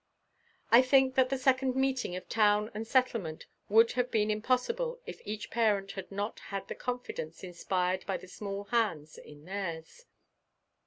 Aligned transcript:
I 0.71 0.81
think 0.81 1.13
that 1.13 1.29
the 1.29 1.37
second 1.37 1.75
meeting 1.75 2.15
of 2.15 2.27
Town 2.27 2.71
and 2.73 2.87
Settlement 2.87 3.45
would 3.69 3.91
have 3.91 4.09
been 4.09 4.31
impossible 4.31 4.99
if 5.05 5.21
each 5.25 5.51
parent 5.51 5.91
had 5.91 6.11
not 6.11 6.39
had 6.39 6.67
the 6.67 6.73
confidence 6.73 7.43
inspired 7.43 8.07
by 8.07 8.17
the 8.17 8.27
small 8.27 8.63
hands 8.63 9.19
in 9.19 9.45
theirs. 9.45 10.05